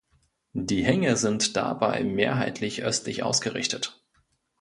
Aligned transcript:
Die 0.57 0.83
Hänge 0.83 1.15
sind 1.15 1.55
dabei 1.55 2.03
mehrheitlich 2.03 2.81
östlich 2.81 3.21
ausgerichtet. 3.21 4.01